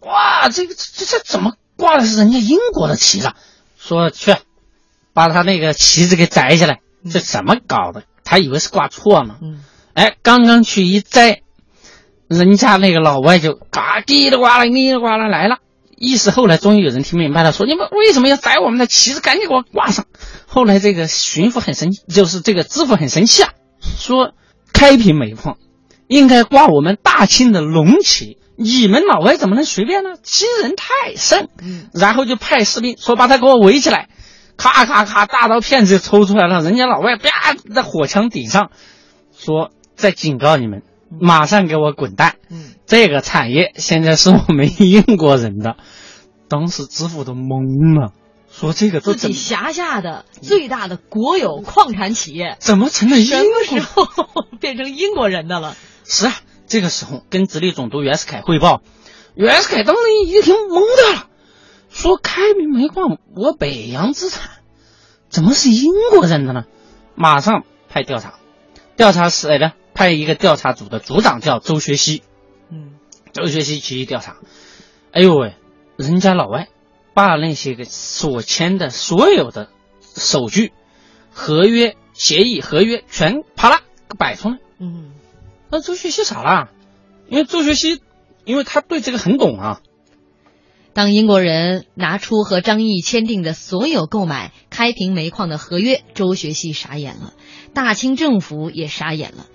[0.00, 3.32] 哇，这个这这怎么挂的是人家英国的旗子？
[3.78, 4.36] 说去，
[5.12, 6.80] 把他那个旗子给摘下来，
[7.12, 8.04] 这怎么搞的？
[8.24, 9.38] 他以为是挂错了。
[9.42, 11.42] 嗯，哎，刚刚去一摘，
[12.28, 15.58] 人家那个老外就嘎叽里呱啦，叽里呱啦来了。
[15.96, 19.20] 意思后来，终于有人听明白了，说你们为什么要摘我们的旗子？
[19.20, 20.06] 赶紧给我挂上。
[20.46, 23.52] 后来这个巡抚很生气，就是这个知府很生气啊，
[23.98, 24.34] 说
[24.72, 25.58] 开平煤矿
[26.06, 30.10] 应该挂我们大清的龙旗，你们老外怎么能随便呢？
[30.22, 31.48] 欺人太甚。
[31.62, 34.08] 嗯，然后就派士兵说把他给我围起来，
[34.56, 36.62] 咔咔咔，大刀片子就抽出来了。
[36.62, 38.70] 人家老外啪在火枪顶上，
[39.36, 40.82] 说再警告你们，
[41.20, 42.36] 马上给我滚蛋！
[42.50, 45.76] 嗯，这个产业现在是我们英国人的。
[46.46, 48.12] 当时知府都懵了，
[48.56, 54.06] 说这个自己辖下的最大的国有矿产企业，怎么成了英什么国时候
[54.60, 55.76] 变成英国人的了？
[56.04, 56.36] 是啊，
[56.68, 58.80] 这个时候跟直隶总督袁世凯汇报，
[59.34, 61.26] 袁世凯当时一听懵的了，
[61.90, 64.50] 说开明煤矿我北洋资产，
[65.28, 66.62] 怎么是英国人的呢？
[67.16, 68.34] 马上派调查，
[68.96, 69.72] 调查谁呢？
[69.94, 72.22] 派一个调查组的组长叫周学熙，
[72.70, 72.92] 嗯，
[73.32, 74.36] 周学熙去调查，
[75.10, 75.56] 哎呦喂，
[75.96, 76.68] 人家老外
[77.14, 79.70] 把那些个所签的所有的
[80.02, 80.72] 手续、
[81.32, 83.82] 合约、协议、合约全啪啦
[84.18, 84.58] 摆出来。
[84.78, 85.12] 嗯，
[85.70, 86.70] 那周学熙傻了，
[87.28, 88.02] 因为周学熙，
[88.44, 89.80] 因为他对这个很懂啊。
[90.92, 97.32] 当英国人拿出和张毅签订的所有购买开平煤矿的合约，周学熙傻眼了，
[97.72, 99.46] 大清政府也傻眼了。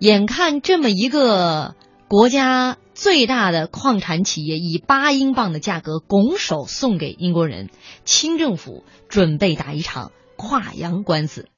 [0.00, 1.76] 眼看这么一个
[2.10, 7.70] 国家最大的矿产企业以八英镑的价格拱手送给英国人，
[8.04, 11.48] 清政府准备打一场跨洋官司。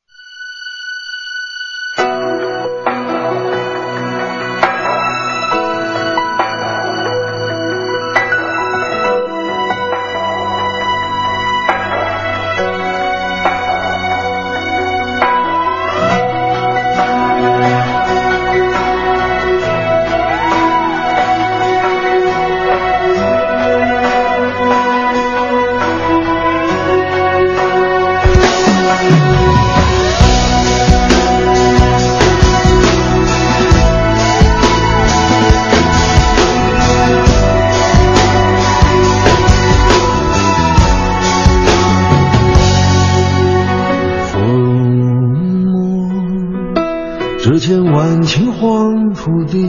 [47.73, 49.67] 千万顷黄土地，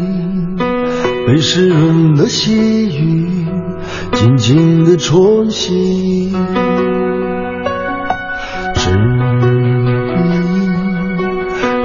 [1.25, 2.53] 被湿润的细
[2.99, 3.47] 雨
[4.11, 6.33] 静静地冲洗。
[8.75, 8.97] 只因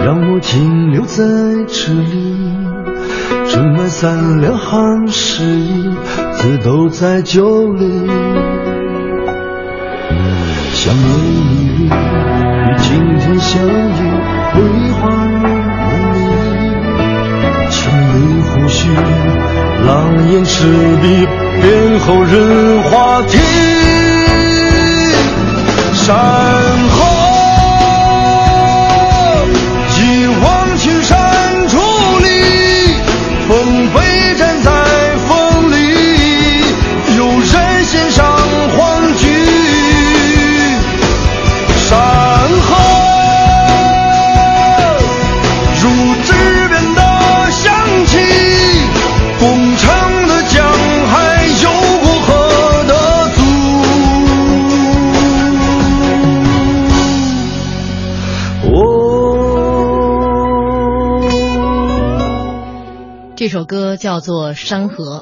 [0.05, 1.23] 让我停留在
[1.69, 2.35] 这里，
[3.47, 5.89] 充满三两行诗意，
[6.33, 7.89] 字都在酒里。
[10.73, 11.07] 想念
[11.47, 13.71] 你，与今天相遇，
[14.53, 14.61] 挥
[14.95, 15.18] 霍。
[19.86, 20.66] 狼烟赤
[21.03, 21.26] 壁，
[21.62, 23.39] 变后人话题。
[25.95, 26.16] 山
[63.49, 65.21] 这首歌叫做《山河》，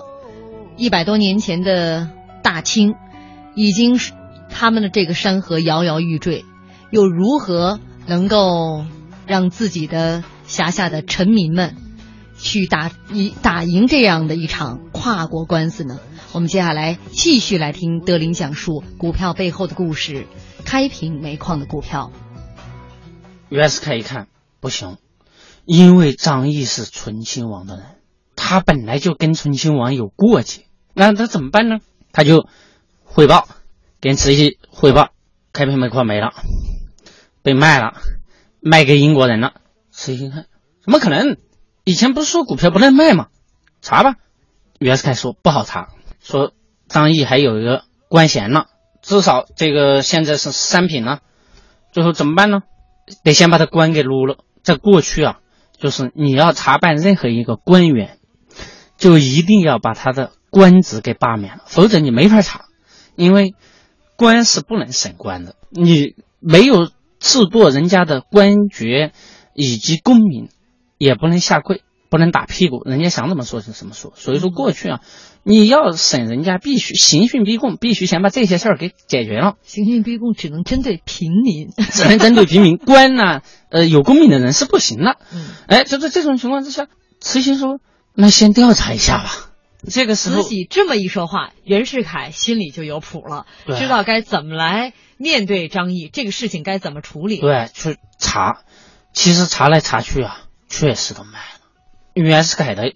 [0.77, 2.11] 一百多年前的
[2.43, 2.97] 大清，
[3.55, 4.15] 已经是
[4.51, 6.45] 他们的这个山河摇摇欲坠，
[6.91, 8.85] 又如何能够
[9.29, 11.77] 让自己的辖下的臣民们
[12.37, 16.01] 去打一打赢这样的一场跨国官司呢？
[16.33, 20.27] 我们接下来继续来听德林讲述股票背后的故事，
[20.65, 22.11] 开平煤矿的股票。
[23.51, 24.27] 袁世凯一看
[24.59, 24.97] 不行，
[25.65, 27.85] 因为张毅是醇亲王的人，
[28.49, 31.81] 他本来就跟醇亲王有过节，那他怎么办呢？
[32.13, 32.47] 他就
[33.03, 33.49] 汇报，
[34.01, 35.09] 跟慈禧汇报，
[35.53, 36.33] 开平煤矿没了，
[37.43, 37.95] 被卖了，
[38.61, 39.55] 卖给英国人了。
[39.91, 40.47] 慈禧一看，
[40.81, 41.39] 怎么可能？
[41.83, 43.27] 以前不是说股票不能卖吗？
[43.81, 44.15] 查吧。
[44.79, 45.89] 袁世凯说不好查，
[46.21, 46.53] 说
[46.87, 48.67] 张毅还有一个官衔呢，
[49.03, 51.19] 至少这个现在是三品呢。
[51.91, 52.61] 最后怎么办呢？
[53.25, 54.37] 得先把他官给撸了。
[54.63, 55.41] 在过去啊，
[55.77, 58.16] 就是你要查办任何一个官员，
[58.97, 62.67] 就一定要把他的官职给罢免了，否则你没法查，
[63.15, 63.55] 因为
[64.17, 66.87] 官是不能审官的，你没有
[67.19, 69.13] 制度人家的官爵
[69.55, 70.49] 以及功名，
[70.99, 74.13] 也不能下跪，不能打屁股，人家想怎么说就怎么说。
[74.17, 75.01] 所以说过去啊，
[75.43, 79.55] 你要审人家，必须刑讯逼供，必须先把这些事儿给解决了。
[79.63, 85.17] 刑讯逼供只能针对平民， 只能针对平民，官呢，呃，有功名的人是不行的。
[85.35, 86.87] 嗯，哎，就在这种情况之下，
[87.21, 87.81] 慈禧说
[88.17, 89.31] ：“那先调查一下吧。”
[89.89, 93.47] 这个时候慈，禧这么一说话，袁世凯心里就有谱了，
[93.79, 97.39] 知道该怎么来面对张毅，这个事情该怎么处理。
[97.39, 98.63] 对，去查，
[99.13, 101.61] 其实查来查去啊，确实都卖了。
[102.15, 102.95] 袁世凯的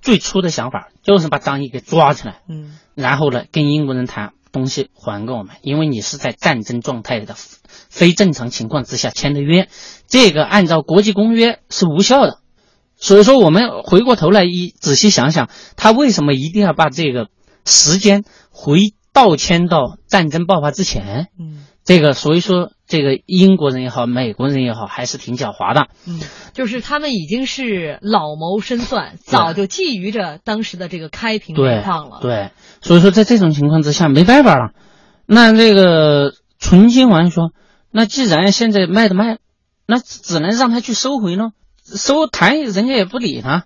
[0.00, 9.68] 最初的想法就是把张毅给抓起来，嗯然后呢，跟英国人谈东西还给我们，因为你是在战争状态的非正常情况之下签的约，
[10.08, 12.40] 这个按照国际公约是无效的。
[12.96, 17.28] 所以说，我们回过头来一仔细想想，他为什么一定要把这个
[17.64, 21.28] 时间回倒迁到战争爆发之前？
[21.38, 25.86] 嗯这个，所以说，这个英国人也好，美国人也好，还是挺狡猾的。
[26.04, 26.18] 嗯，
[26.52, 32.50] 就是他们已经是老谋深算，早就觊觎着当时的这个开平煤对矿了。，对，
[32.82, 34.72] 所以说在这种情况之下，没办法了。
[35.26, 37.52] 那这个纯金王说，
[37.92, 39.38] 那既然现在卖的卖，
[39.86, 41.50] 那只能让他去收回呢。
[41.94, 43.64] 收谈人家也不理他。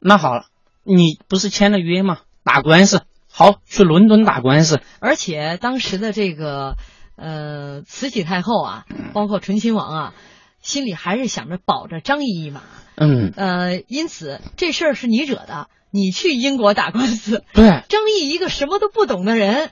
[0.00, 0.46] 那好了，
[0.84, 2.18] 你不是签了约吗？
[2.44, 4.80] 打官司，好，去伦敦打官司。
[5.00, 6.76] 而且当时的这个
[7.16, 10.14] 呃慈禧太后啊，包括醇亲王啊，
[10.62, 12.62] 心里还是想着保着张仪一马。
[12.94, 17.44] 嗯，呃，因此这事儿是你惹的，你去英国打官司。
[17.52, 19.70] 对，张毅一个什么都不懂的人，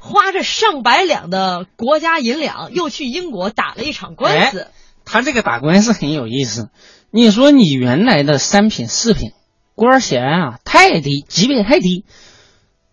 [0.00, 4.68] 花着上百两的国家银两，又去英国打了一场官司。
[5.06, 6.68] 他这个打官司很有意思。
[7.10, 9.30] 你说你原来的三品、四品
[9.74, 12.04] 官衔啊太低，级别太低，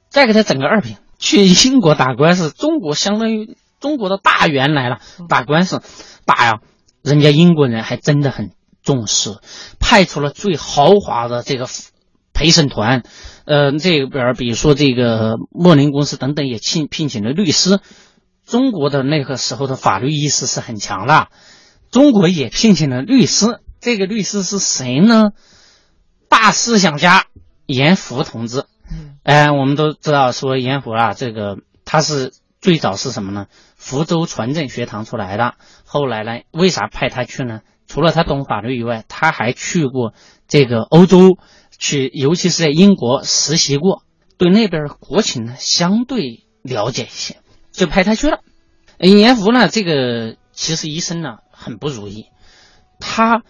[0.09, 5.81] 再给他整个二品，去英国打官司，中国相当于中国的大员来了，打官司
[6.25, 6.61] 打呀，
[7.01, 8.51] 人家英国人还真的很
[8.81, 9.35] 重视，
[9.79, 11.67] 派出了最豪华的这个
[12.33, 13.03] 陪审团，
[13.45, 17.79] 呃，这边比如说这个莫林公司等等也聘聘请了律师。
[18.45, 21.29] 中国的那个时候的法律意识是很强的，
[21.93, 23.61] 中国也聘请了律师。
[23.79, 25.29] 这个律师是谁呢？
[26.27, 27.27] 大思想家
[27.67, 28.65] 严复同志。
[28.91, 33.45] 嗯哎，我们都知道说严复啊，这个他是最早是什么呢？
[33.75, 35.53] 福州船政学堂出来的。
[35.85, 37.61] 后来呢，为啥派他去呢？
[37.85, 40.15] 除了他懂法律以外，他还去过
[40.47, 41.37] 这个欧洲，
[41.77, 44.01] 去尤其是在英国实习过，
[44.39, 47.37] 对那边国情呢相对了解一些，
[47.71, 48.39] 就派他去了。
[48.97, 52.27] 严复呢，这个其实一生呢很不如意，
[52.99, 53.41] 他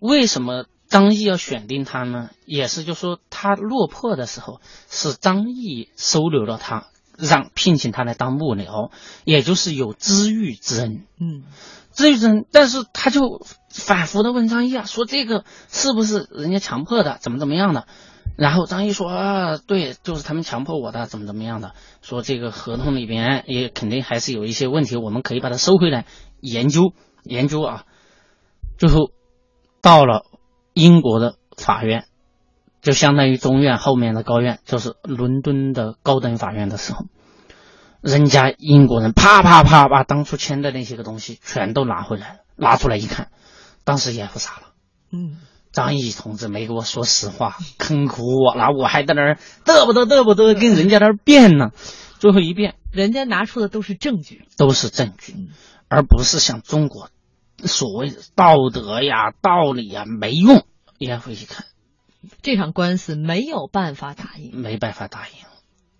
[0.00, 2.30] 为什么张毅要选定他呢？
[2.46, 6.86] 也是就说他落魄的时候，是张毅收留了他，
[7.18, 8.90] 让聘请他来当幕僚，
[9.24, 11.04] 也就是有知遇之恩。
[11.18, 11.42] 嗯
[11.92, 13.40] 知遇之恩，但是他就
[13.70, 17.86] 反复的问张毅啊，说这个是不是人家强迫的，怎么怎么样的？
[18.36, 21.72] 然后张毅说啊，对，就是他们强迫我的，怎么怎么样的？
[22.02, 26.04] 说这个合同里边也肯定还是有一些问题，我们可以把它收回来
[26.42, 26.92] 研究
[27.28, 27.84] 研究啊。
[28.78, 29.10] 最后
[29.80, 30.24] 到了
[30.74, 32.06] 英国的法院，
[32.82, 37.06] 就相当于中院后面的高院，就是伦敦的高等法院的时候，
[38.00, 43.28] 人家英国人啪啪啪把当初签的那些个东西全都拿回来了，拿出来一看，
[43.84, 44.72] 当时眼不傻了。
[45.12, 45.38] 嗯
[45.72, 51.70] 张毅同志没给我说实话，坑苦我了，我还在那儿嘚不嘚嘚不嘚，跟人家那儿辩呢。
[52.18, 54.46] 最后一辩人家拿出的都是证据。
[54.56, 55.48] 都是证据嗯，
[55.88, 57.10] 而不是像中国
[57.66, 60.66] 所谓道德呀、道理呀没用。
[60.98, 61.66] 颜回去看
[62.40, 64.58] 这场官司没有办法打赢。
[64.58, 65.34] 没办法打赢，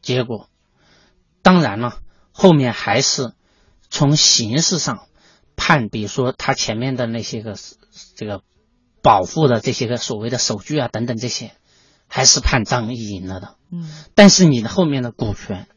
[0.01, 0.49] 结果
[1.43, 1.99] 当然了，
[2.33, 3.33] 后面还是
[3.91, 5.07] 从形式上
[5.55, 7.57] 判，比如说他前面的那些个
[8.15, 8.41] 这个
[9.03, 11.53] 保护的这些个所谓的手续啊等等这些，
[12.09, 13.57] 还是判张毅赢了的。
[13.71, 15.69] 嗯但是你的后面的股权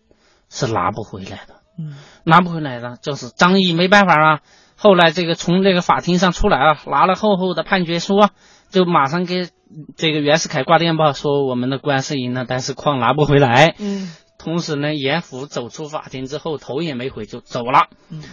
[0.50, 4.42] 是拿不回来的，嗯拿不回来的，就是张毅没办法啊。
[4.82, 8.30] 后来这个从这个法庭上出来啊，拿了厚厚的判决书啊，
[8.70, 9.50] 就马上给
[9.98, 13.76] 这个袁世凯挂电报说我们的官司赢了，但是矿拿不回来。
[13.78, 17.90] 嗯同时呢，严复走出法庭之后，头也没回就走了。
[18.10, 18.24] 嗯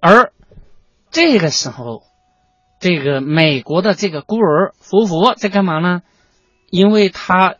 [0.00, 0.32] 而
[1.12, 2.02] 这个时候，
[2.80, 6.00] 这个美国的这个孤儿福福在干嘛呢？
[6.70, 7.54] 因为他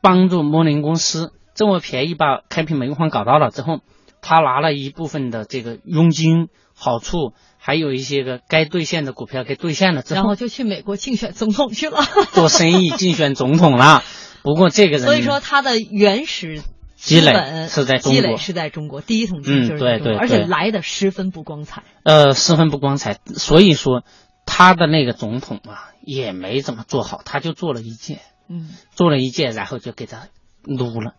[0.00, 3.80] 帮助摩林公司这么便宜把开平煤矿搞到了之后，
[4.22, 12.02] 他拿了一部分的这个佣金好处，还有一些个该兑现的股票该兑现了之后，然后就去美国竞选总统去了。
[12.34, 14.02] 做生意竞选总统了。
[14.42, 16.62] 不过这个人， 所以说他的原始
[16.96, 17.32] 积累
[17.68, 21.82] 是在中国积累是在中国，第一桶金嗯就是在中国，对对而且来的十分不光彩。
[22.02, 23.18] 呃，十分不光彩。
[23.34, 24.02] 所以说，
[24.44, 28.20] 他的那个总统啊，也没怎么做好，他就做了一届，
[28.50, 30.28] 嗯做了一届，然后就给他
[30.62, 31.14] 撸了。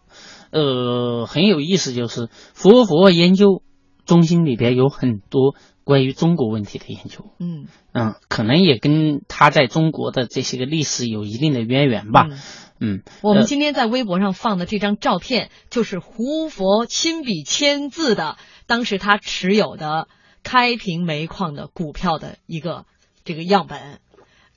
[0.51, 3.63] 呃，很有意思，就是佛佛研究
[4.05, 7.25] 中心里边有很多关于中国问题的研究。
[7.39, 12.27] 嗯嗯，可能也跟他在中国的这些个历史有一定的渊源吧。
[12.29, 12.39] 嗯
[12.77, 18.37] 嗯，我们呃今天在微博上放的这张照片，就是胡佛亲笔签字的，
[18.67, 20.09] 当时他持有的
[20.43, 22.85] 开平煤矿的股票的一个
[23.23, 24.01] 这个样本。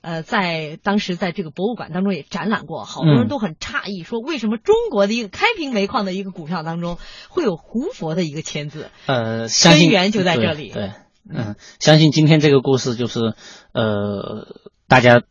[0.01, 6.97] 呃，在当时在这个博物馆当中也展览过，好多人嗯都很诧异，说为什么中国的一个开平煤矿的一个股票当中
[7.27, 8.89] 会有胡佛的一个签字？
[9.07, 10.91] 呃，相信根源就在这里对对，
[11.29, 13.33] 嗯，相信今天这个故事就是，
[13.73, 14.47] 呃，
[14.87, 15.21] 大家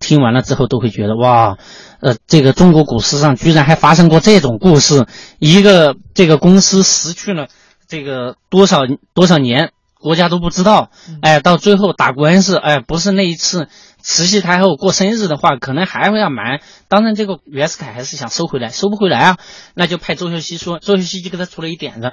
[0.00, 1.56] 听完了之后都会觉得哇，
[2.00, 5.06] 呃，这个中国股市上居然还发生过这种故事，
[5.38, 7.48] 一个这个公司失去了
[7.86, 8.80] 这个多少
[9.14, 9.72] 多少年。
[9.98, 13.68] 国家都不知道，哎，到最后打官司，哎，不是那一次
[14.08, 16.60] 慈禧太后过生日的话，可能还会要瞒。
[16.86, 19.36] 当然，这个袁世凯还是想收回来，收不回来啊，
[19.74, 22.12] 那就派周秀熙说，周秀熙就给他出了一点子，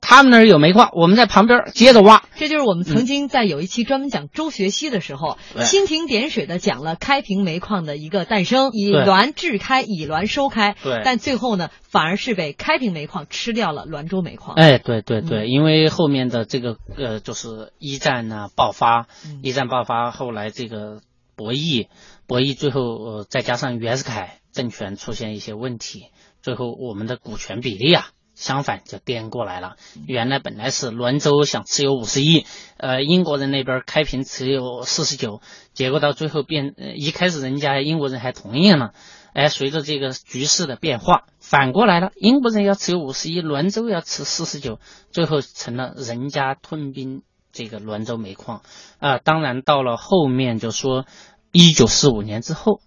[0.00, 2.22] 他们那儿有煤矿，我们在旁边接着挖。
[2.36, 10.76] 这就是我们曾经在有一期专门讲周学熙的时候，蜻蜓点水的讲了开平煤矿的一个诞生，以对滦制开，以滦收开。
[10.82, 14.56] 对但最后呢，反而是被开平煤矿吃掉了滦州煤矿。
[14.56, 21.00] 哎，对对对，嗯因为后面的这个呃，就是一战呢爆发，嗯一战爆发，后来这个
[21.38, 21.86] 博弈，
[22.26, 26.08] 博弈最后呃再加上袁世凯政权出现一些问题，
[26.42, 28.08] 最后我们的股权比例啊。
[28.34, 29.74] 相反就颠过来了，
[30.06, 35.40] 原来本来是滦州想持有五十亿，呃，英国人那边开平持有四十九，
[35.72, 38.92] 结果到最后变，呃，一开始人家英国人还同意了，
[39.34, 44.78] 哎，随着这个局势的变化，反过来了，英国人要持有五十亿，滦州要持四十九，
[45.10, 48.62] 最后成了人家吞并这个滦州煤矿。
[49.00, 51.06] 啊、当然到了后面就说，
[51.52, 52.80] 一九四五年之后，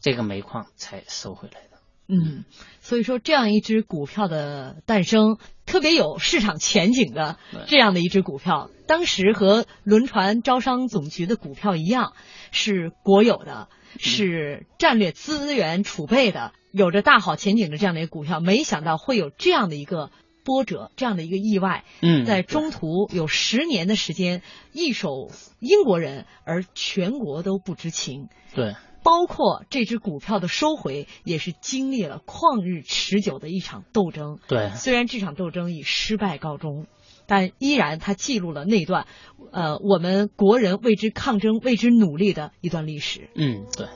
[0.00, 1.78] 这个煤矿才收回来的。
[2.06, 2.44] 嗯，
[2.80, 12.12] 所以说这样一只股票的诞生，特别有市场前景的这样的一只股票，当时和轮船招商总局的股票一样，
[12.52, 20.10] 是国有的，是战略资源储备的，有着大好前景的这样的一个股票，没想到会有这样的一个
[20.44, 21.84] 波折，这样的一个意外。
[22.02, 24.42] 嗯，在中途有十年的时间，
[24.72, 28.28] 一手英国人，而全国都不知情。
[28.54, 34.38] 对包括这只股票的收回，也是经历了旷日持久的一场斗争。
[34.48, 36.86] 对虽然这场斗争以失败告终，
[37.26, 39.06] 但依然它记录了那段，
[39.52, 43.28] 呃，我们国人为之抗争、为之努力的一段历史。
[43.34, 43.88] 嗯，对。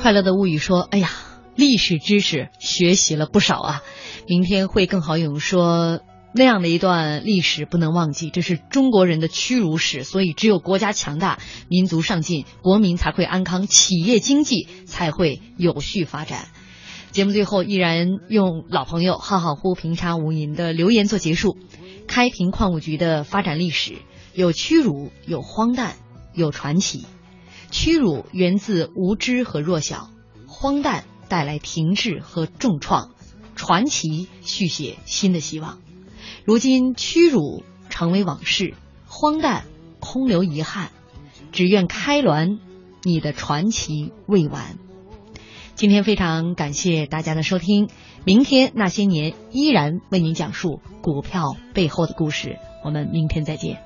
[0.00, 1.08] 快乐的物语说：“哎呀，
[1.56, 3.82] 历史知识学习了不少啊，
[4.26, 5.38] 明天会更好用。
[5.40, 6.00] 说
[6.32, 10.02] 那样的一段历史不能忘记，这是中国人的屈辱史。
[10.02, 11.38] 所以，只有国家强大，
[11.68, 16.48] 民族上进，国民才会安康，企业经济才会有序发展。”
[17.12, 21.56] 节目最后依然用老朋友浩浩乎平茶无垠的留言做结束。
[22.08, 23.94] 开平矿务局的发展历史
[24.34, 25.94] 有屈辱，有荒诞，
[26.34, 27.06] 有传奇。
[27.70, 30.10] 屈辱源自无知和弱小，
[30.48, 31.04] 荒诞
[31.34, 33.10] 带来停滞和重创，
[33.56, 35.80] 传奇续写新的希望。
[36.44, 38.74] 如今屈辱成为往事，
[39.08, 39.64] 荒诞
[39.98, 40.92] 空留遗憾，
[41.50, 42.60] 只愿开滦，
[43.02, 44.78] 你的传奇未完。
[45.74, 47.88] 今天非常感谢大家的收听，
[48.24, 53.83] 明天那些年依然为您讲述股票背后的故事，我们明天再见。